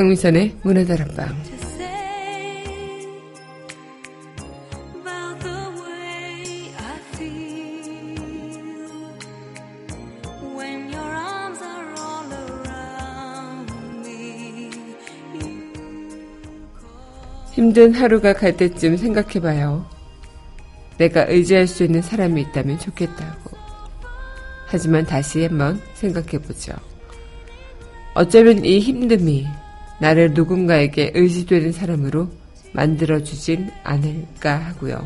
강민선의 0.00 0.56
문화다락방. 0.62 1.28
힘든 17.52 17.92
하루가 17.92 18.32
갈 18.32 18.56
때쯤 18.56 18.96
생각해봐요. 18.96 19.84
내가 20.96 21.26
의지할 21.28 21.66
수 21.66 21.84
있는 21.84 22.00
사람이 22.00 22.40
있다면 22.40 22.78
좋겠다고. 22.78 23.50
하지만 24.66 25.04
다시 25.04 25.42
한번 25.44 25.78
생각해보죠. 25.92 26.72
어쩌면 28.14 28.64
이 28.64 28.80
힘듦이 28.80 29.59
나를 30.00 30.32
누군가에게 30.34 31.12
의지되는 31.14 31.72
사람으로 31.72 32.28
만들어주진 32.72 33.70
않을까 33.84 34.56
하고요. 34.56 35.04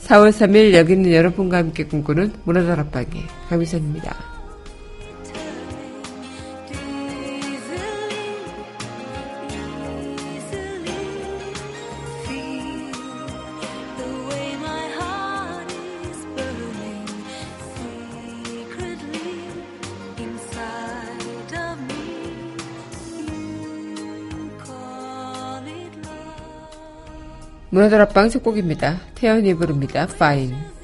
4월 0.00 0.30
3일 0.30 0.74
여기 0.74 0.92
있는 0.92 1.12
여러분과 1.12 1.58
함께 1.58 1.84
꿈꾸는 1.84 2.32
문화다락방의 2.44 3.22
강미선입니다. 3.48 4.35
문화다락방 27.76 28.30
첫 28.30 28.42
곡입니다. 28.42 28.98
태연이 29.14 29.52
부릅니다. 29.52 30.08
Fine. 30.10 30.75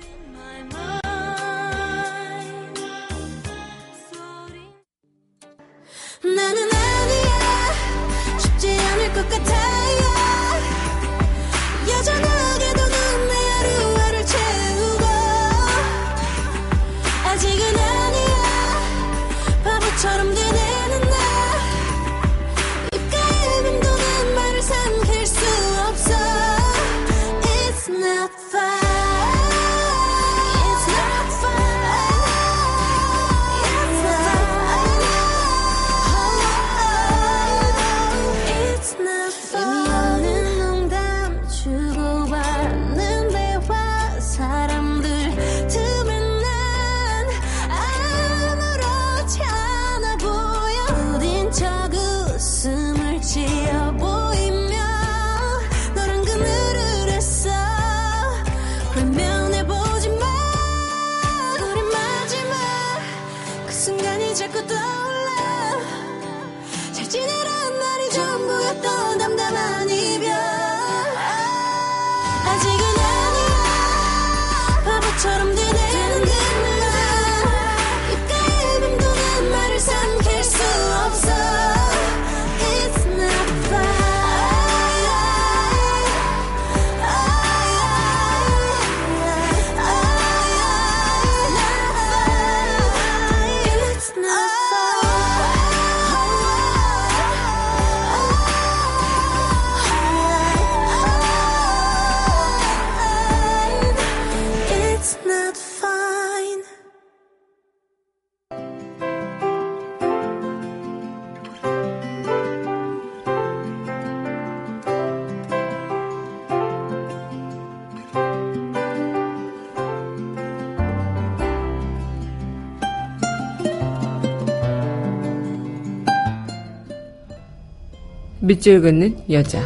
밑줄 128.44 128.80
긋는 128.80 129.24
여자. 129.30 129.62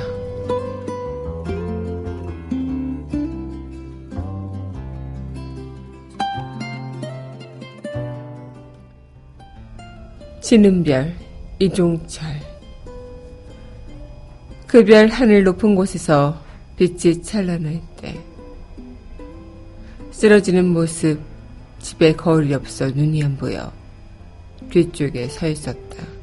지는 10.43 10.85
별, 10.85 11.15
이종철. 11.59 12.29
그 14.67 14.85
별 14.85 15.09
하늘 15.09 15.43
높은 15.45 15.75
곳에서 15.75 16.39
빛이 16.77 17.23
찬란할 17.23 17.81
때. 17.97 18.21
쓰러지는 20.11 20.67
모습, 20.67 21.19
집에 21.81 22.13
거울이 22.13 22.53
없어 22.53 22.89
눈이 22.91 23.25
안 23.25 23.39
보여. 23.39 23.73
뒤쪽에 24.71 25.29
서 25.29 25.49
있었다. 25.49 26.16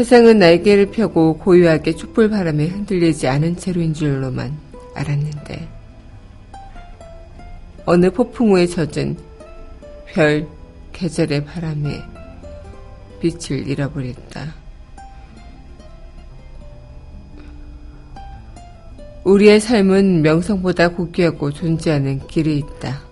세상은 0.00 0.38
날개를 0.38 0.86
펴고 0.86 1.36
고요하게 1.36 1.94
촛불 1.94 2.30
바람에 2.30 2.68
흔들리지 2.68 3.28
않은 3.28 3.56
채로인 3.56 3.92
줄로만 3.92 4.56
알았는데 4.94 5.68
어느 7.84 8.10
폭풍우에 8.10 8.66
젖은 8.66 9.18
별 10.06 10.48
계절의 10.94 11.44
바람에 11.44 12.02
빛을 13.20 13.68
잃어버렸다. 13.68 14.54
우리의 19.24 19.60
삶은 19.60 20.22
명성보다 20.22 20.92
고귀하고 20.92 21.52
존재하는 21.52 22.26
길이 22.26 22.56
있다. 22.56 23.02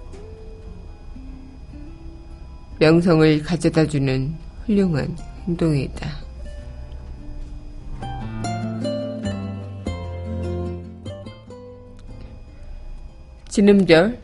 명성을 2.79 3.43
가져다주는 3.43 4.35
훌륭한 4.65 5.19
행동이다. 5.47 6.28
별 13.89 14.17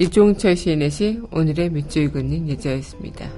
이종철 0.00 0.56
시인의 0.56 0.90
시 0.90 1.20
오늘의 1.30 1.70
밑줄 1.70 2.10
긋는 2.10 2.48
예자였습니다. 2.48 3.30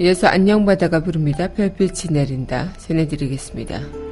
이어서 0.00 0.26
안녕바다가 0.26 1.04
부릅니다. 1.04 1.52
별빛이 1.52 2.12
내린다. 2.12 2.72
전해드리겠습니다. 2.78 4.05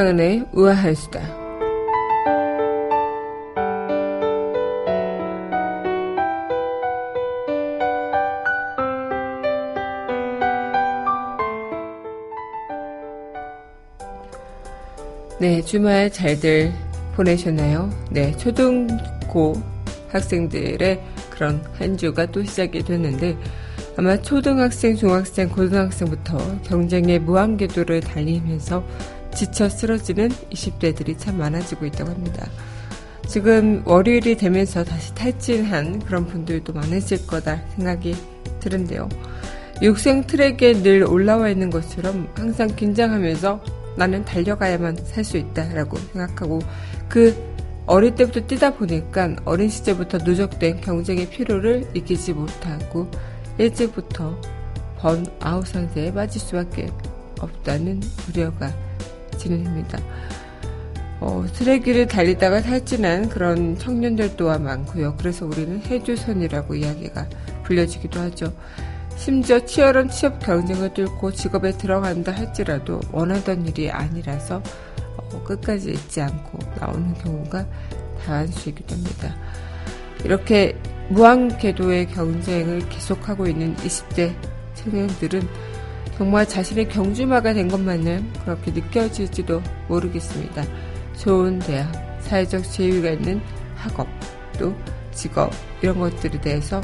강은의 0.00 0.46
우아한 0.54 0.94
수다. 0.94 1.20
네, 15.38 15.60
주말 15.60 16.10
잘들 16.10 16.72
보내셨나요? 17.14 17.90
네, 18.10 18.34
초등고 18.38 19.52
학생들의 20.08 20.98
그런 21.28 21.62
한 21.74 21.98
주가 21.98 22.24
또 22.24 22.42
시작이 22.42 22.84
됐는데 22.84 23.36
아마 23.98 24.16
초등학생, 24.16 24.96
중학생, 24.96 25.50
고등학생부터 25.50 26.62
경쟁의 26.62 27.18
무한궤도를 27.18 28.00
달리면서 28.00 28.82
지쳐 29.34 29.68
쓰러지는 29.68 30.28
20대들이 30.28 31.18
참 31.18 31.38
많아지고 31.38 31.86
있다고 31.86 32.10
합니다. 32.10 32.48
지금 33.28 33.82
월요일이 33.84 34.36
되면서 34.36 34.82
다시 34.82 35.14
탈진한 35.14 36.00
그런 36.00 36.26
분들도 36.26 36.72
많으실 36.72 37.26
거다 37.26 37.62
생각이 37.76 38.16
드는데요. 38.58 39.08
육생 39.82 40.26
트랙에 40.26 40.82
늘 40.82 41.04
올라와 41.04 41.48
있는 41.48 41.70
것처럼 41.70 42.28
항상 42.34 42.68
긴장하면서 42.74 43.60
나는 43.96 44.24
달려가야만 44.24 44.96
살 45.04 45.24
수 45.24 45.36
있다라고 45.36 45.96
생각하고 45.96 46.60
그 47.08 47.34
어릴 47.86 48.14
때부터 48.14 48.40
뛰다 48.46 48.74
보니까 48.74 49.36
어린 49.44 49.68
시절부터 49.68 50.18
누적된 50.18 50.80
경쟁의 50.80 51.28
피로를 51.30 51.88
이기지 51.94 52.34
못하고 52.34 53.10
일찍부터 53.58 54.40
번아웃 54.98 55.66
상태에 55.66 56.12
빠질 56.12 56.40
수밖에 56.40 56.88
없다는 57.40 58.00
우려가 58.28 58.72
진행됩니다. 59.40 59.98
어, 61.20 61.44
트랙위를 61.52 62.06
달리다가 62.06 62.62
탈진한 62.62 63.28
그런 63.28 63.76
청년들 63.78 64.36
또한 64.36 64.64
많고요. 64.64 65.16
그래서 65.18 65.46
우리는 65.46 65.82
해주선이라고 65.82 66.74
이야기가 66.74 67.26
불려지기도 67.64 68.20
하죠. 68.20 68.52
심지어 69.16 69.60
치열한 69.64 70.08
취업 70.08 70.38
경쟁을 70.40 70.94
뚫고 70.94 71.32
직업에 71.32 71.72
들어간다 71.72 72.32
할지라도 72.32 73.00
원하던 73.12 73.66
일이 73.66 73.90
아니라서 73.90 74.62
어, 75.16 75.42
끝까지 75.44 75.90
잊지 75.90 76.22
않고 76.22 76.58
나오는 76.80 77.12
경우가 77.14 77.66
다한수이기도 78.24 78.94
합니다. 78.94 79.36
이렇게 80.24 80.74
무한궤도의 81.10 82.06
경쟁을 82.08 82.88
계속하고 82.88 83.46
있는 83.46 83.76
20대 83.76 84.34
청년들은 84.74 85.42
정말 86.20 86.46
자신의 86.46 86.90
경주마가 86.90 87.54
된 87.54 87.66
것만은 87.66 88.30
그렇게 88.44 88.70
느껴질지도 88.72 89.62
모르겠습니다. 89.88 90.62
좋은 91.16 91.58
대학, 91.60 91.90
사회적 92.20 92.62
지위가 92.62 93.12
있는 93.12 93.40
학업, 93.74 94.06
또 94.58 94.74
직업, 95.12 95.50
이런 95.80 95.98
것들에 95.98 96.38
대해서 96.42 96.82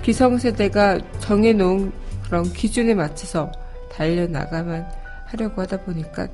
기성세대가 0.00 1.00
정해놓은 1.18 1.92
그런 2.24 2.44
기준에 2.44 2.94
맞춰서 2.94 3.52
달려나가만 3.92 4.90
하려고 5.26 5.60
하다 5.60 5.82
보니까 5.82 6.26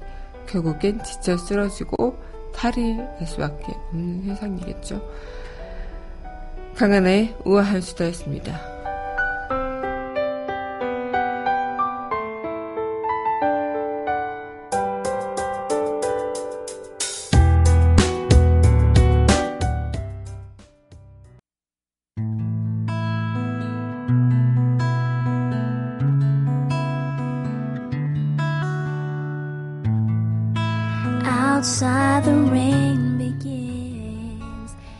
결국엔 0.47 1.03
지쳐 1.03 1.37
쓰러지고 1.37 2.17
탈이 2.55 2.99
될 3.19 3.27
수밖에 3.27 3.65
없는 3.91 4.27
세상이겠죠. 4.27 5.05
강한의 6.77 7.35
우아한 7.45 7.81
수다였습니다. 7.81 8.74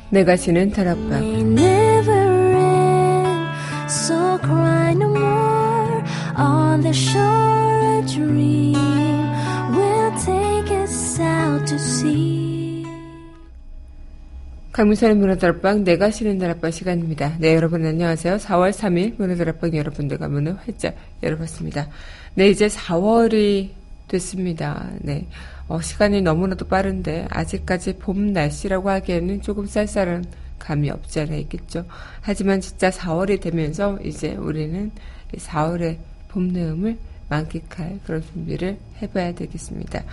내가 0.09 0.35
지는 0.35 0.71
다락방 0.71 1.11
May 1.11 1.41
never 1.43 2.57
end. 2.57 3.51
So 3.87 4.39
cry 4.39 4.93
no 4.93 5.11
more. 5.11 6.03
On 6.39 6.81
the 6.81 6.95
shore, 6.95 7.99
a 7.99 8.07
dream 8.07 8.73
will 9.77 10.11
take 10.25 10.75
us 10.75 11.21
out 11.21 11.67
to 11.67 11.77
sea. 11.77 12.87
강민선의 14.73 15.17
문화다락방 15.17 15.85
내가 15.85 16.11
쉬는 16.11 16.39
다락방 16.39 16.71
시간입니다. 16.71 17.37
네 17.41 17.55
여러분 17.55 17.85
안녕하세요. 17.85 18.37
4월 18.37 18.73
3일 18.73 19.19
문화다락방 19.19 19.77
여러분들과 19.77 20.29
문을 20.29 20.57
활짝 20.57 20.97
열어봤습니다. 21.23 21.89
네 22.37 22.49
이제 22.49 22.69
4월이 22.69 23.69
됐습니다. 24.09 24.89
네 25.01 25.27
어, 25.67 25.81
시간이 25.81 26.23
너무나도 26.23 26.69
빠른데 26.69 27.29
아직까지 27.31 27.97
봄 27.99 28.33
날씨라고 28.33 28.91
하기에는 28.91 29.41
조금 29.43 29.67
쌀쌀한 29.67 30.25
감이 30.59 30.91
없지 30.91 31.21
않아 31.21 31.35
있겠죠. 31.37 31.85
하지만 32.21 32.61
진짜 32.61 32.91
4월이 32.91 33.41
되면서 33.41 33.99
이제 34.03 34.35
우리는 34.35 34.91
4월의 35.33 35.99
봄 36.29 36.49
내음을 36.49 36.99
만끽할 37.29 38.01
그런 38.05 38.23
준비를 38.23 38.79
해봐야 39.01 39.33
되겠습니다. 39.35 40.05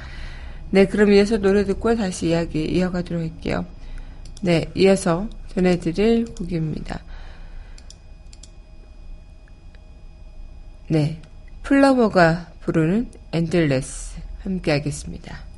네, 0.72 0.86
그럼 0.86 1.12
이어서 1.12 1.38
노래 1.38 1.66
듣고 1.66 1.96
다시 1.96 2.30
이야기 2.30 2.66
이어가도록 2.66 3.22
할게요. 3.22 3.66
네, 4.42 4.66
이어서 4.76 5.28
전해드릴 5.50 6.34
곡입니다. 6.36 7.02
네, 10.88 11.20
플러버가 11.64 12.52
부르는 12.62 13.10
엔들레스 13.34 14.31
함께 14.44 14.72
하겠습니다. 14.72 15.51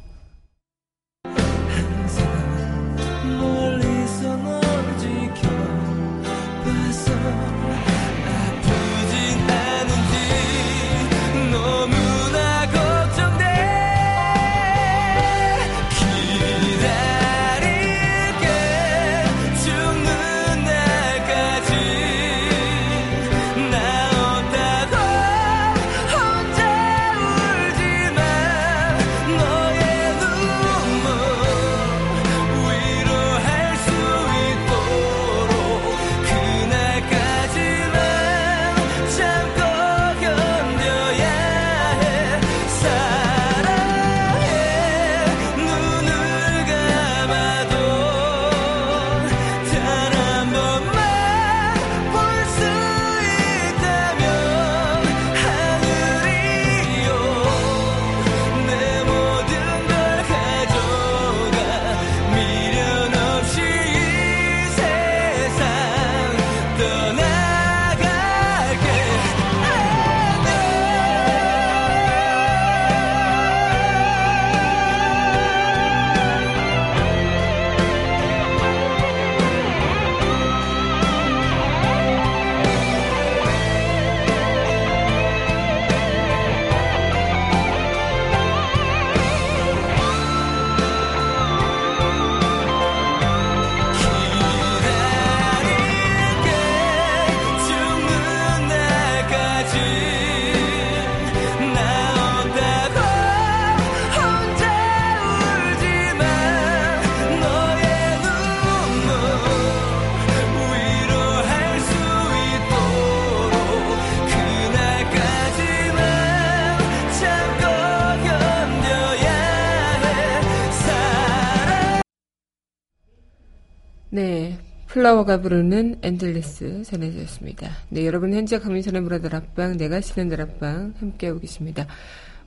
플라워가 125.03 125.41
부르는 125.41 125.97
Endless 126.01 126.83
전해드렸습니다. 126.83 127.69
네, 127.89 128.05
여러분 128.05 128.33
현재 128.33 128.57
강민선의 128.57 129.01
문화다락방, 129.01 129.75
내가 129.75 129.99
쉬는 129.99 130.29
다락방 130.29 130.93
함께하고 130.97 131.41
계십니다. 131.41 131.85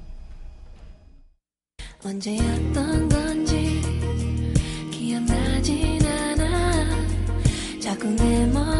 언제였던 2.03 3.09
건 3.09 3.24
자꾸 8.05 8.15
내머 8.23 8.74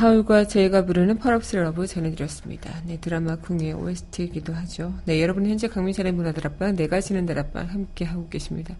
김현철과 0.00 0.46
제이가 0.46 0.86
부르는 0.86 1.18
Perhaps 1.18 1.56
Love 1.56 1.86
전해드렸습니다. 1.86 2.72
네, 2.86 2.98
드라마 2.98 3.36
궁의 3.36 3.74
OST이기도 3.74 4.54
하죠. 4.54 4.94
네, 5.04 5.20
여러분 5.20 5.46
현재 5.46 5.68
강민찬의 5.68 6.12
문화다락방, 6.12 6.74
내가 6.74 7.02
쉬는 7.02 7.26
다락방 7.26 7.68
함께 7.68 8.06
하고 8.06 8.26
계십니다. 8.30 8.76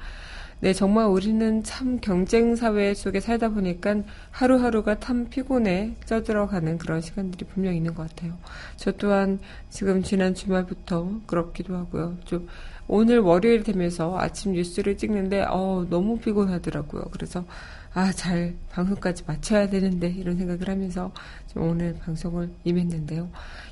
네, 0.61 0.73
정말 0.73 1.09
우리는 1.09 1.62
참 1.62 1.99
경쟁 2.00 2.57
사회 2.57 2.95
속에 2.95 3.21
살다 3.21 3.50
보니까 3.50 3.97
하루하루가 4.30 4.99
참 4.99 5.28
피곤해 5.28 5.95
쪄들어가는 6.06 6.78
그런 6.78 7.02
시간들이 7.02 7.45
분명 7.45 7.75
있는 7.75 7.95
것 7.95 8.09
같아요. 8.09 8.39
저 8.76 8.91
또한 8.93 9.41
지금 9.69 10.02
지난 10.02 10.35
주말부터 10.35 11.21
그렇기도 11.26 11.76
하고요. 11.76 12.17
좀 12.25 12.49
오늘 12.89 13.19
월요일 13.19 13.63
되면서 13.63 14.19
아침 14.19 14.52
뉴스를 14.52 14.97
찍는데 14.97 15.45
어, 15.49 15.87
너무 15.91 16.19
피곤하더라고요. 16.19 17.04
그래서 17.11 17.45
아, 17.93 18.13
잘 18.13 18.55
방송까지 18.71 19.25
마쳐야 19.26 19.69
되는데 19.69 20.09
이런 20.09 20.37
생각을 20.37 20.69
하면서 20.69 21.13
좀 21.53 21.65
오늘 21.69 21.95
방송을 21.97 22.50
임했는데요. 22.65 23.29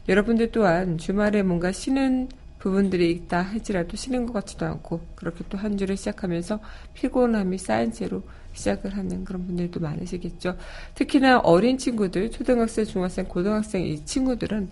여러분들 0.08 0.50
또한 0.50 0.98
주말에 0.98 1.42
뭔가 1.42 1.70
쉬는 1.70 2.28
부분들이 2.58 3.12
있다 3.12 3.40
할지라도 3.42 3.96
쉬는 3.96 4.26
것 4.26 4.32
같지도 4.32 4.66
않고 4.66 5.00
그렇게 5.14 5.44
또 5.48 5.56
한 5.58 5.76
주를 5.78 5.96
시작하면서 5.96 6.58
피곤함이 6.94 7.58
쌓인 7.58 7.92
채로 7.92 8.22
시작을 8.54 8.96
하는 8.96 9.24
그런 9.24 9.46
분들도 9.46 9.78
많으시겠죠. 9.78 10.56
특히나 10.96 11.38
어린 11.38 11.78
친구들, 11.78 12.32
초등학생, 12.32 12.84
중학생, 12.84 13.24
고등학생 13.26 13.84
이 13.84 14.04
친구들은 14.04 14.70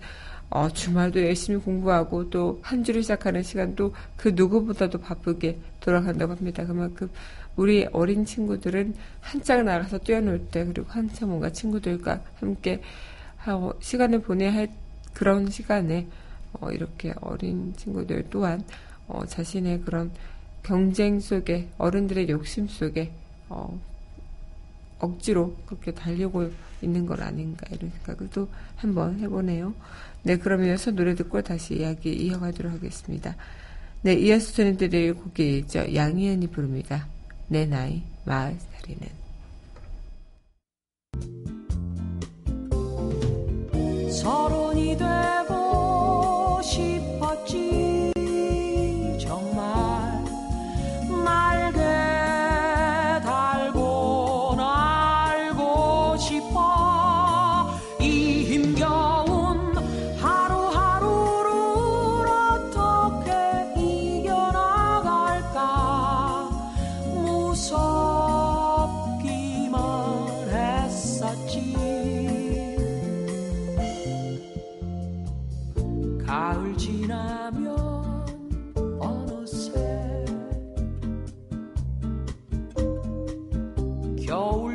어, 0.49 0.69
주말도 0.69 1.21
열심히 1.21 1.59
공부하고 1.59 2.29
또 2.29 2.59
한 2.61 2.83
주를 2.83 3.01
시작하는 3.01 3.43
시간도 3.43 3.93
그 4.17 4.29
누구보다도 4.35 4.99
바쁘게 4.99 5.57
돌아간다고 5.79 6.33
합니다. 6.33 6.65
그만큼 6.65 7.09
우리 7.57 7.85
어린 7.91 8.23
친구들은 8.23 8.95
한창 9.19 9.65
나가서 9.65 9.97
뛰어놀 9.99 10.47
때 10.47 10.63
그리고 10.63 10.89
한참 10.89 11.29
뭔가 11.29 11.49
친구들과 11.49 12.21
함께 12.39 12.81
시간을 13.79 14.21
보내야 14.21 14.53
할 14.53 14.69
그런 15.13 15.49
시간에 15.49 16.07
어, 16.53 16.71
이렇게 16.71 17.13
어린 17.21 17.73
친구들 17.75 18.27
또한 18.29 18.63
어, 19.07 19.25
자신의 19.25 19.81
그런 19.81 20.11
경쟁 20.63 21.19
속에 21.19 21.67
어른들의 21.77 22.29
욕심 22.29 22.67
속에 22.67 23.11
어, 23.49 23.79
억지로 24.99 25.55
그렇게 25.65 25.91
달리고 25.91 26.51
있는 26.81 27.05
건 27.05 27.21
아닌가 27.21 27.65
이런 27.71 27.91
생각을 27.91 28.29
또 28.31 28.47
한번 28.75 29.19
해보네요. 29.19 29.73
네, 30.23 30.37
그러면서 30.37 30.91
노래 30.91 31.15
듣고 31.15 31.41
다시 31.41 31.75
이야기 31.75 32.13
이어가도록 32.13 32.71
하겠습니다. 32.71 33.35
네, 34.01 34.13
이어서 34.13 34.53
전해드릴 34.53 35.15
곡이 35.15 35.67
죠. 35.67 35.85
양희은이 35.93 36.47
부릅니다. 36.47 37.07
내 37.49 37.65
나이 37.65 38.03
마흔 38.25 38.59
살에는. 38.59 39.07
서른이 44.11 44.97
되고 44.97 46.61
싶었지 46.61 47.96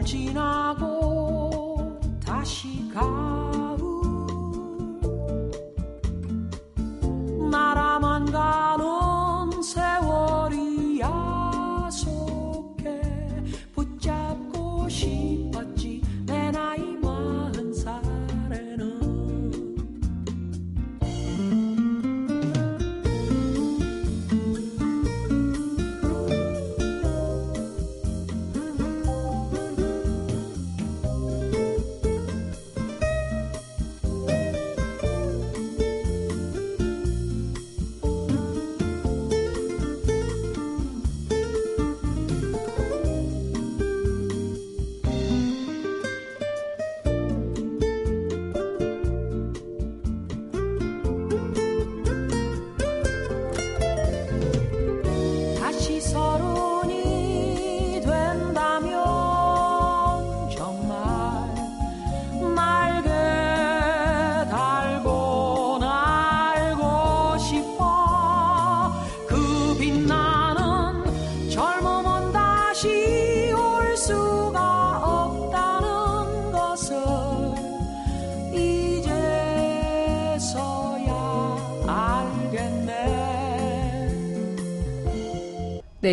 지나고 0.04 1.98
다시 2.24 2.88
가 2.92 3.31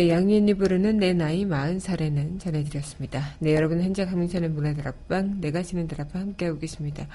네, 0.00 0.08
양희은이 0.08 0.54
부르는 0.54 0.96
내 0.96 1.12
나이 1.12 1.44
마흔 1.44 1.78
살에는 1.78 2.38
전해드렸습니다. 2.38 3.34
네, 3.38 3.54
여러분 3.54 3.82
현재 3.82 4.06
강민선의 4.06 4.48
문화다락방, 4.48 5.42
내가 5.42 5.62
지는 5.62 5.86
다락방 5.88 6.22
함께하고 6.22 6.58
계십니다. 6.58 7.06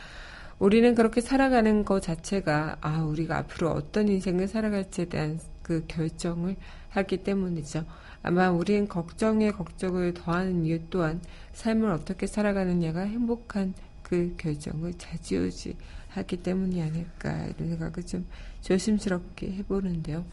우리는 0.60 0.94
그렇게 0.94 1.20
살아가는 1.20 1.84
것 1.84 2.04
자체가, 2.04 2.78
아, 2.82 3.02
우리가 3.02 3.40
앞으로 3.40 3.72
어떤 3.72 4.08
인생을 4.08 4.48
살아갈지에 4.48 5.06
대한 5.06 5.40
그 5.64 5.84
결정을 5.88 6.58
하기 6.90 7.24
때문이죠. 7.24 7.86
아마 8.22 8.52
우리는 8.52 8.88
걱정에 8.88 9.50
걱정을 9.50 10.14
더하는 10.14 10.64
이유 10.68 10.80
또한 10.92 11.22
삶을 11.54 11.90
어떻게 11.90 12.28
살아가느냐가 12.28 13.02
행복한 13.02 13.74
그 14.04 14.36
결정을 14.38 14.94
자지우지 15.00 15.76
하기 16.10 16.38
때문이 16.38 16.84
아닐까, 16.84 17.48
이런 17.48 17.70
생각을 17.70 18.04
좀 18.06 18.28
조심스럽게 18.62 19.54
해보는데요. 19.54 20.24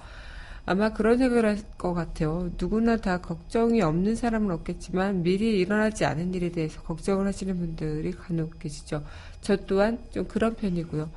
아마 0.64 0.92
그런 0.92 1.18
생각을 1.18 1.44
할 1.44 1.59
것 1.79 1.94
같아요. 1.94 2.51
누구나 2.61 2.96
다 2.96 3.20
걱정이 3.20 3.83
없는 3.83 4.14
사람은 4.14 4.51
없겠지만 4.53 5.22
미리 5.25 5.59
일어나지 5.59 6.05
않은 6.05 6.33
일에 6.35 6.51
대해서 6.51 6.81
걱정을 6.83 7.27
하시는 7.27 7.59
분들이 7.59 8.12
간혹 8.12 8.59
계시죠. 8.61 9.03
저 9.40 9.57
또한 9.57 9.98
좀 10.12 10.27
그런 10.29 10.55
편이고요. 10.55 11.11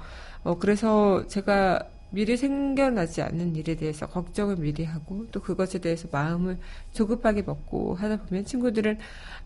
어, 0.43 0.57
그래서 0.57 1.27
제가 1.27 1.87
미리 2.15 2.37
생겨나지 2.37 3.21
않는 3.23 3.57
일에 3.57 3.75
대해서 3.75 4.07
걱정을 4.07 4.55
미리 4.55 4.85
하고 4.85 5.27
또 5.33 5.41
그것에 5.41 5.79
대해서 5.79 6.07
마음을 6.09 6.57
조급하게 6.93 7.41
먹고 7.41 7.95
하다 7.95 8.23
보면 8.23 8.45
친구들은 8.45 8.97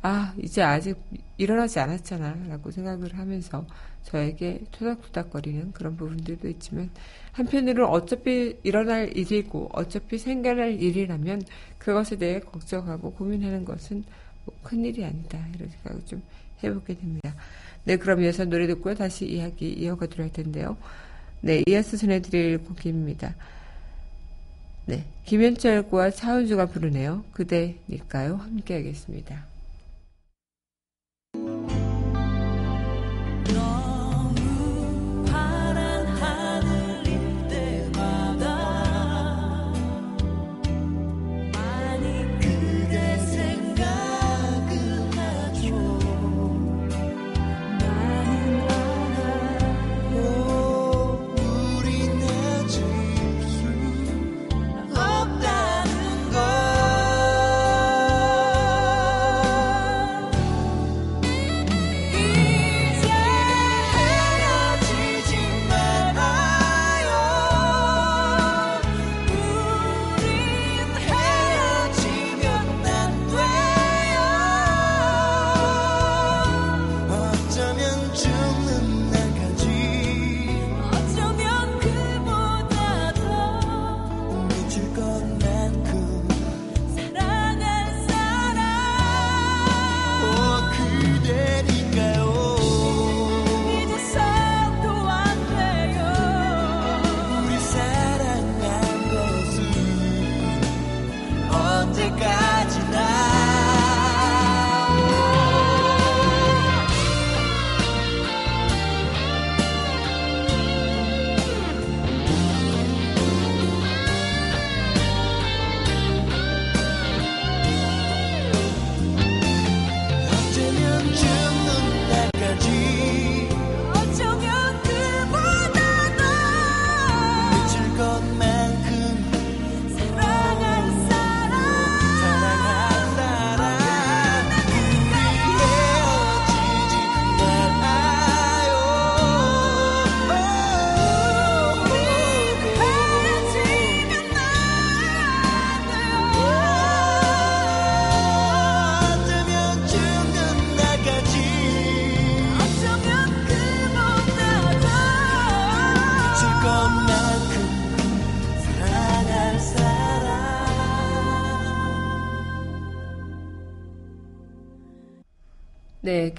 아, 0.03 0.35
이제 0.37 0.61
아직 0.61 0.95
일어나지 1.37 1.79
않았잖아 1.79 2.45
라고 2.47 2.69
생각을 2.69 3.17
하면서 3.17 3.65
저에게 4.03 4.61
토닥토닥거리는 4.71 5.71
그런 5.71 5.97
부분들도 5.97 6.47
있지만 6.47 6.91
한편으로는 7.31 7.91
어차피 7.91 8.59
일어날 8.61 9.17
일이고 9.17 9.69
어차피 9.73 10.19
생겨날 10.19 10.79
일이라면 10.79 11.41
그것에 11.79 12.17
대해 12.17 12.39
걱정하고 12.39 13.13
고민하는 13.13 13.65
것은 13.65 14.03
뭐 14.45 14.55
큰일이 14.61 15.03
아니다 15.03 15.43
이런 15.55 15.69
생각을 15.69 16.05
좀 16.05 16.21
해보게 16.63 16.93
됩니다. 16.93 17.33
네, 17.83 17.97
그럼 17.97 18.21
이어서 18.21 18.45
노래 18.45 18.67
듣고 18.67 18.93
다시 18.93 19.25
이야기 19.25 19.73
이어가도록 19.73 20.19
할 20.19 20.31
텐데요. 20.31 20.77
네, 21.41 21.63
이어서 21.67 21.97
전해드릴 21.97 22.59
곡입니다. 22.59 23.35
네, 24.85 25.05
김현철과 25.25 26.11
차은주가 26.11 26.65
부르네요. 26.65 27.23
그대니까요. 27.31 28.35
함께 28.37 28.75
하겠습니다. 28.75 29.45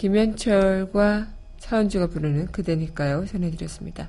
김현철과 0.00 1.26
차은주가 1.58 2.06
부르는 2.06 2.46
그대니까요. 2.46 3.26
전해드렸습니다. 3.26 4.08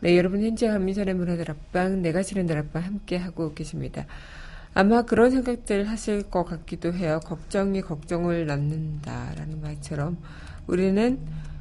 네, 0.00 0.18
여러분 0.18 0.42
현재 0.42 0.66
한민선의 0.66 1.14
문화들 1.14 1.50
앞방, 1.50 2.02
내가 2.02 2.22
지는 2.22 2.44
날 2.44 2.58
앞방 2.58 2.84
함께 2.84 3.16
하고 3.16 3.54
계십니다. 3.54 4.04
아마 4.74 5.00
그런 5.00 5.30
생각들 5.30 5.88
하실 5.88 6.24
것 6.24 6.44
같기도 6.44 6.92
해요. 6.92 7.18
걱정이 7.24 7.80
걱정을 7.80 8.44
낳는다라는 8.44 9.62
말처럼 9.62 10.18
우리는 10.66 11.18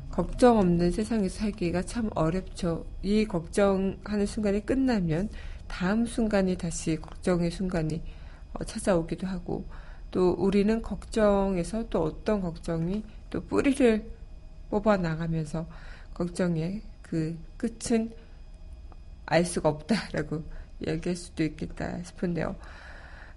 걱정 0.10 0.60
없는 0.60 0.92
세상에서 0.92 1.40
살기가 1.40 1.84
참 1.84 2.10
어렵죠. 2.14 2.86
이 3.04 3.24
걱정하는 3.24 4.26
순간이 4.26 4.66
끝나면 4.66 5.30
다음 5.70 6.06
순간이 6.06 6.58
다시 6.58 6.98
걱정의 6.98 7.52
순간이 7.52 8.02
어, 8.52 8.66
찾아오기도 8.66 9.28
하고 9.28 9.64
또 10.12 10.32
우리는 10.32 10.82
걱정에서 10.82 11.88
또 11.90 12.04
어떤 12.04 12.42
걱정이 12.42 13.06
또 13.32 13.42
뿌리를 13.42 14.06
뽑아 14.70 14.98
나가면서 14.98 15.66
걱정의 16.14 16.84
그 17.02 17.36
끝은 17.58 18.12
알 19.26 19.44
수가 19.46 19.70
없다라고 19.70 20.44
이야기할 20.86 21.16
수도 21.16 21.44
있겠다 21.44 22.02
싶은데요. 22.04 22.56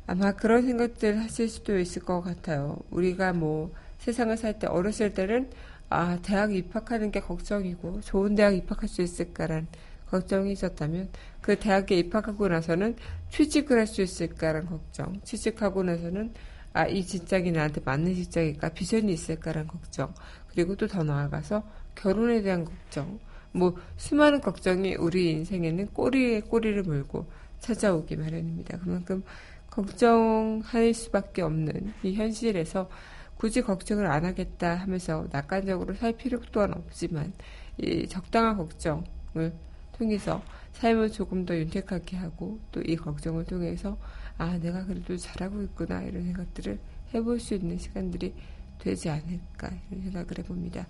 아마 0.06 0.32
그런 0.32 0.66
생각들 0.66 1.18
하실 1.18 1.48
수도 1.48 1.78
있을 1.78 2.02
것 2.02 2.20
같아요. 2.20 2.78
우리가 2.90 3.32
뭐 3.32 3.72
세상을 3.98 4.36
살 4.36 4.58
때 4.58 4.66
어렸을 4.66 5.14
때는 5.14 5.50
아 5.88 6.18
대학 6.22 6.54
입학하는 6.54 7.10
게 7.10 7.20
걱정이고 7.20 8.02
좋은 8.02 8.34
대학 8.34 8.54
입학할 8.54 8.88
수 8.88 9.00
있을까란 9.00 9.66
걱정이 10.10 10.52
있었다면 10.52 11.08
그 11.40 11.58
대학에 11.58 11.96
입학하고 11.96 12.48
나서는 12.48 12.96
취직을 13.30 13.78
할 13.78 13.86
수 13.86 14.02
있을까란 14.02 14.66
걱정, 14.66 15.20
취직하고 15.24 15.82
나서는 15.82 16.32
아 16.74 16.86
이 16.88 17.04
직장이 17.06 17.52
나한테 17.52 17.80
맞는 17.84 18.14
직장일까? 18.14 18.70
비전이 18.70 19.12
있을까란 19.12 19.66
걱정, 19.68 20.12
그리고 20.48 20.76
또 20.76 20.86
더 20.88 21.02
나아가서 21.04 21.62
결혼에 21.94 22.42
대한 22.42 22.64
걱정, 22.64 23.18
뭐 23.52 23.76
수많은 23.96 24.40
걱정이 24.40 24.96
우리 24.96 25.30
인생에는 25.30 25.86
꼬리에 25.88 26.40
꼬리를 26.40 26.82
물고 26.82 27.26
찾아오기 27.60 28.16
마련입니다. 28.16 28.78
그만큼 28.80 29.22
걱정할 29.70 30.92
수밖에 30.94 31.42
없는 31.42 31.94
이 32.02 32.14
현실에서 32.14 32.88
굳이 33.36 33.62
걱정을 33.62 34.06
안 34.06 34.24
하겠다 34.24 34.74
하면서 34.76 35.26
낙관적으로 35.32 35.94
살 35.94 36.12
필요 36.16 36.40
또한 36.52 36.72
없지만 36.74 37.32
이 37.78 38.06
적당한 38.08 38.56
걱정을 38.56 39.52
통해서 39.96 40.42
삶을 40.72 41.10
조금 41.12 41.44
더 41.44 41.56
윤택하게 41.56 42.16
하고 42.16 42.58
또 42.72 42.80
이 42.84 42.96
걱정을 42.96 43.44
통해서 43.44 43.96
아 44.38 44.58
내가 44.58 44.84
그래도 44.84 45.16
잘하고 45.16 45.62
있구나 45.62 46.02
이런 46.02 46.24
생각들을 46.24 46.78
해볼 47.14 47.40
수 47.40 47.54
있는 47.54 47.78
시간들이 47.78 48.34
되지 48.78 49.08
않을까 49.08 49.70
이런 49.90 50.04
생각을 50.04 50.38
해봅니다. 50.38 50.86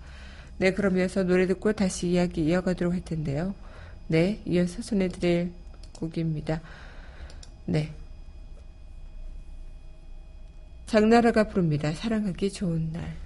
네 0.57 0.73
이어서 0.97 1.23
노래 1.23 1.45
듣고 1.47 1.73
다시 1.73 2.09
이야기 2.09 2.45
이어가도록 2.45 2.93
할 2.93 3.03
텐데요. 3.03 3.53
네 4.07 4.41
이어서 4.45 4.81
전해드릴 4.81 5.51
곡입니다. 5.93 6.61
네 7.65 7.91
장나라가 10.85 11.45
부릅니다. 11.47 11.91
사랑하기 11.91 12.51
좋은 12.51 12.91
날. 12.93 13.24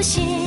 햇살 0.00 0.39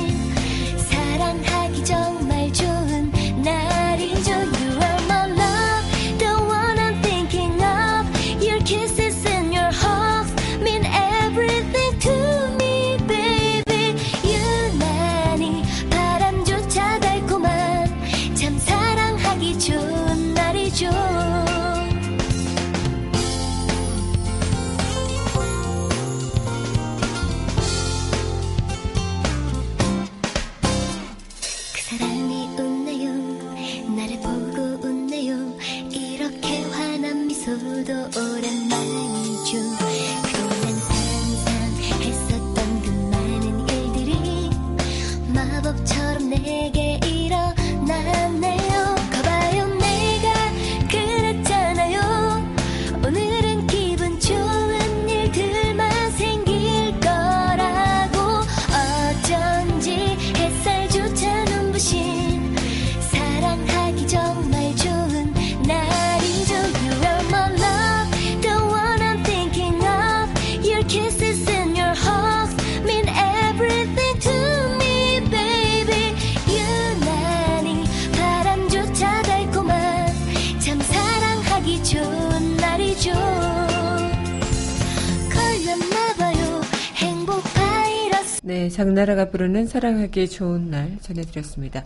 장나라가 88.74 89.30
부르는 89.30 89.68
사랑하기 89.68 90.28
좋은 90.30 90.72
날 90.72 90.98
전해드렸습니다. 91.00 91.84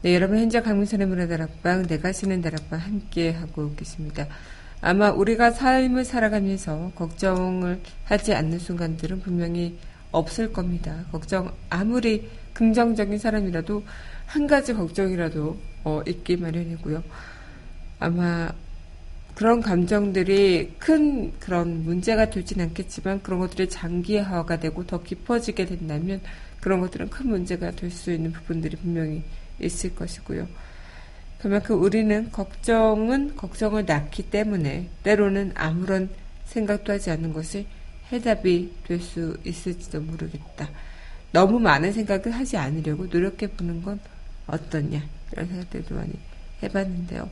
네, 0.00 0.14
여러분 0.14 0.38
현재 0.38 0.62
강민선의 0.62 1.06
문화다락방, 1.06 1.86
내가 1.86 2.10
쉬는 2.10 2.40
다락방 2.40 2.80
함께 2.80 3.30
하고 3.30 3.74
계십니다. 3.76 4.26
아마 4.80 5.10
우리가 5.10 5.50
삶을 5.52 6.04
살아가면서 6.04 6.90
걱정을 6.96 7.80
하지 8.04 8.34
않는 8.34 8.58
순간들은 8.58 9.20
분명히 9.20 9.78
없을 10.10 10.52
겁니다. 10.52 11.04
걱정 11.12 11.52
아무리 11.68 12.28
긍정적인 12.54 13.18
사람이라도 13.18 13.84
한 14.26 14.46
가지 14.46 14.72
걱정이라도 14.72 15.56
어, 15.84 16.02
있기 16.06 16.38
마련이고요. 16.38 17.02
아마 18.00 18.50
그런 19.34 19.60
감정들이 19.62 20.74
큰 20.78 21.32
그런 21.38 21.84
문제가 21.84 22.28
되진 22.30 22.60
않겠지만 22.60 23.22
그런 23.22 23.40
것들이 23.40 23.68
장기화가 23.68 24.60
되고 24.60 24.86
더 24.86 25.02
깊어지게 25.02 25.66
된다면 25.66 26.20
그런 26.60 26.80
것들은 26.80 27.08
큰 27.10 27.28
문제가 27.28 27.70
될 27.72 27.90
수 27.90 28.12
있는 28.12 28.32
부분들이 28.32 28.76
분명히 28.76 29.22
있을 29.60 29.94
것이고요. 29.94 30.46
그만큼 31.40 31.82
우리는 31.82 32.30
걱정은 32.30 33.34
걱정을 33.36 33.84
낳기 33.86 34.24
때문에 34.30 34.88
때로는 35.02 35.52
아무런 35.56 36.10
생각도 36.44 36.92
하지 36.92 37.10
않는 37.10 37.32
것이 37.32 37.66
해답이 38.12 38.72
될 38.86 39.00
수 39.00 39.36
있을지도 39.44 40.00
모르겠다. 40.02 40.68
너무 41.32 41.58
많은 41.58 41.92
생각을 41.92 42.30
하지 42.32 42.58
않으려고 42.58 43.06
노력해 43.06 43.46
보는 43.48 43.82
건 43.82 43.98
어떠냐 44.46 45.02
이런 45.32 45.46
생각들도 45.48 45.94
많이 45.94 46.12
해봤는데요. 46.62 47.28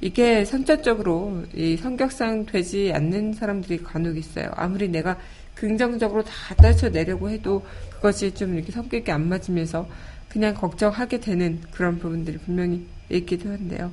이게 0.00 0.44
선천적으로 0.44 1.44
이 1.54 1.76
성격상 1.76 2.46
되지 2.46 2.92
않는 2.94 3.34
사람들이 3.34 3.78
간혹 3.78 4.16
있어요. 4.16 4.50
아무리 4.54 4.88
내가 4.88 5.18
긍정적으로 5.54 6.24
다 6.24 6.54
떨쳐내려고 6.56 7.30
해도 7.30 7.64
그것이 7.90 8.34
좀 8.34 8.54
이렇게 8.54 8.72
성격이 8.72 9.10
안 9.10 9.28
맞으면서 9.28 9.88
그냥 10.28 10.54
걱정하게 10.54 11.20
되는 11.20 11.60
그런 11.70 11.98
부분들이 11.98 12.38
분명히 12.38 12.86
있기도 13.08 13.50
한데요. 13.50 13.92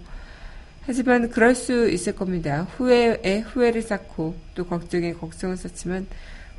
하지만 0.83 1.29
그럴 1.29 1.53
수 1.53 1.89
있을 1.89 2.15
겁니다. 2.15 2.63
후회에 2.75 3.43
후회를 3.45 3.83
쌓고 3.83 4.35
또 4.55 4.65
걱정에 4.65 5.13
걱정을 5.13 5.55
쌓지만 5.55 6.07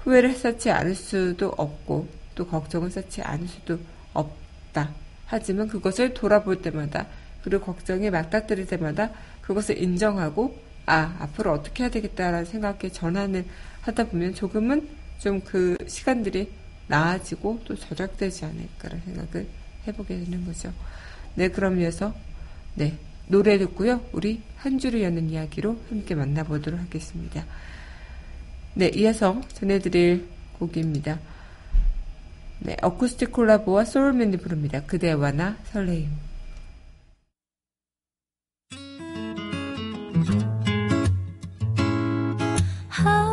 후회를 0.05 0.35
쌓지 0.35 0.71
않을 0.71 0.95
수도 0.95 1.49
없고 1.57 2.07
또 2.37 2.47
걱정을 2.47 2.91
쌓지 2.91 3.21
않을 3.23 3.49
수도 3.49 3.79
없다. 4.13 4.91
하지만 5.27 5.67
그것을 5.67 6.15
돌아볼 6.15 6.63
때마다 6.63 7.07
그리고 7.43 7.65
걱정에 7.65 8.11
맞닥뜨릴 8.11 8.67
때마다 8.67 9.11
그것을 9.43 9.81
인정하고 9.83 10.59
아 10.87 11.17
앞으로 11.21 11.53
어떻게 11.53 11.85
해야 11.85 11.91
되겠다라는 11.91 12.45
생각에 12.45 12.91
전환을 12.91 13.45
하다 13.83 14.09
보면 14.09 14.35
조금은 14.35 14.89
좀 15.23 15.41
그 15.41 15.77
시간들이 15.87 16.51
나아지고 16.89 17.61
또 17.65 17.77
저작되지 17.77 18.45
않을까라는 18.45 19.05
생각을 19.05 19.47
해보게 19.87 20.19
되는 20.19 20.45
거죠. 20.45 20.73
네 21.37 21.49
그럼 21.49 21.81
이어서 21.81 22.13
네 22.75 22.99
노래 23.29 23.57
듣고요 23.57 24.05
우리 24.13 24.43
한 24.57 24.79
줄을 24.79 25.03
여는 25.03 25.31
이야기로 25.31 25.81
함께 25.89 26.15
만나보도록 26.17 26.81
하겠습니다. 26.81 27.45
네 28.75 28.89
이어서 28.89 29.41
전해드릴 29.55 30.27
곡입니다. 30.59 31.21
네 32.61 32.77
어쿠스틱 32.83 33.31
콜라보와 33.31 33.85
소울맨이 33.85 34.39
부릅니다. 34.39 34.83
그대와 34.83 35.31
나 35.33 35.57
설레임. 35.71 36.32
나 43.05 43.32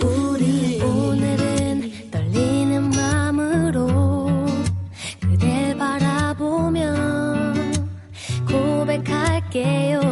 우리 0.00 0.80
오늘은 0.80 1.90
떨리는 2.08 2.90
마음으로 2.90 4.28
그댈 5.20 5.76
바라보며 5.76 6.94
고백할게요 8.48 10.07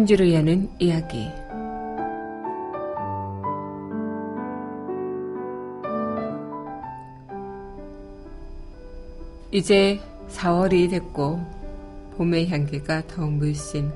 한 0.00 0.06
줄을 0.06 0.32
여는 0.32 0.70
이야기. 0.78 1.28
이제 9.52 10.00
4월이 10.30 10.88
됐고 10.88 11.38
봄의 12.16 12.48
향기가 12.48 13.02
더욱 13.08 13.34
물씬 13.34 13.92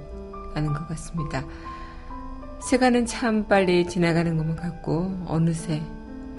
나는 0.54 0.74
것 0.74 0.86
같습니다. 0.88 1.42
시간은 2.68 3.06
참 3.06 3.48
빨리 3.48 3.88
지나가는 3.88 4.36
것만 4.36 4.56
같고 4.56 5.24
어느새 5.26 5.80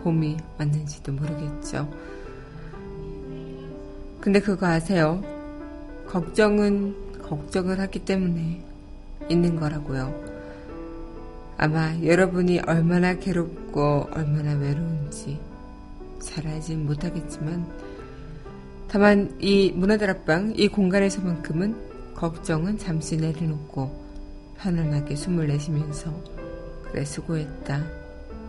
봄이 0.03 0.37
왔는지도 0.59 1.11
모르겠죠. 1.11 1.91
근데 4.21 4.39
그거 4.39 4.67
아세요? 4.67 5.23
걱정은 6.07 7.23
걱정을 7.23 7.79
하기 7.79 8.05
때문에 8.05 8.74
있는 9.29 9.55
거라고요. 9.55 10.35
아마 11.57 11.97
여러분이 12.01 12.59
얼마나 12.67 13.13
괴롭고 13.15 14.09
얼마나 14.11 14.53
외로운지 14.53 15.39
잘 16.21 16.47
알진 16.47 16.85
못하겠지만 16.85 17.65
다만 18.89 19.35
이 19.39 19.71
문화다락방 19.71 20.53
이 20.57 20.67
공간에서만큼은 20.67 22.13
걱정은 22.13 22.77
잠시 22.77 23.17
내려놓고 23.17 24.05
편안하게 24.57 25.15
숨을 25.15 25.47
내쉬면서 25.47 26.13
그래 26.83 27.05
수고했다 27.05 27.83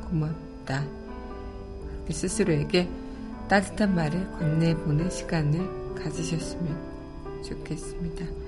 고맙다 0.08 0.84
그렇게 1.94 2.12
스스로에게 2.12 2.88
따뜻한 3.48 3.94
말을 3.94 4.30
건네보는 4.32 5.10
시간을 5.10 5.94
가지셨으면 5.94 7.42
좋겠습니다. 7.44 8.45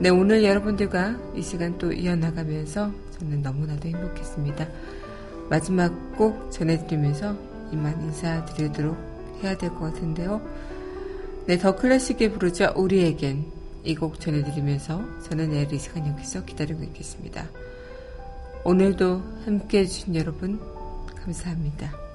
네, 0.00 0.10
오늘 0.10 0.44
여러분들과 0.44 1.16
이 1.34 1.42
시간 1.42 1.76
또 1.78 1.92
이어나가면서 1.92 2.92
저는 3.18 3.42
너무나도 3.42 3.88
행복했습니다. 3.88 4.68
마지막 5.50 5.92
꼭 6.16 6.50
전해드리면서 6.52 7.34
이만 7.72 8.00
인사드리도록 8.02 8.96
해야 9.42 9.56
될 9.56 9.70
것 9.70 9.80
같은데요. 9.92 10.40
네, 11.46 11.58
더 11.58 11.74
클래식의 11.74 12.32
부르자 12.32 12.72
우리에겐 12.76 13.58
이 13.84 13.94
곡 13.94 14.20
전해드리면서 14.20 15.20
저는 15.22 15.50
내일 15.50 15.72
이 15.72 15.78
시간 15.78 16.06
여기서 16.06 16.44
기다리고 16.44 16.82
있겠습니다. 16.84 17.46
오늘도 18.64 19.22
함께 19.46 19.80
해주신 19.80 20.14
여러분 20.14 20.60
감사합니다. 21.24 22.07